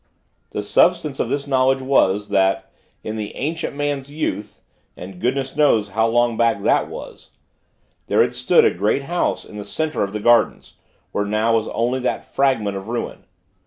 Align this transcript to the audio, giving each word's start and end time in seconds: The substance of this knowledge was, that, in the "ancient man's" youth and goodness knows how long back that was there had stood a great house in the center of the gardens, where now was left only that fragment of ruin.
The 0.49 0.63
substance 0.63 1.19
of 1.19 1.29
this 1.29 1.45
knowledge 1.45 1.83
was, 1.83 2.29
that, 2.29 2.71
in 3.03 3.17
the 3.17 3.35
"ancient 3.35 3.75
man's" 3.75 4.11
youth 4.11 4.59
and 4.97 5.21
goodness 5.21 5.55
knows 5.55 5.89
how 5.89 6.07
long 6.07 6.35
back 6.37 6.63
that 6.63 6.87
was 6.89 7.29
there 8.07 8.23
had 8.23 8.33
stood 8.33 8.65
a 8.65 8.73
great 8.73 9.03
house 9.03 9.45
in 9.45 9.57
the 9.57 9.63
center 9.63 10.01
of 10.01 10.11
the 10.11 10.19
gardens, 10.19 10.73
where 11.11 11.23
now 11.25 11.53
was 11.53 11.67
left 11.67 11.77
only 11.77 11.99
that 11.99 12.33
fragment 12.33 12.75
of 12.75 12.87
ruin. 12.87 13.25